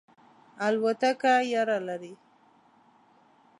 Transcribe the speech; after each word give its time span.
الوتکه 0.67 1.33
یره 1.53 1.77
لرئ؟ 1.85 2.13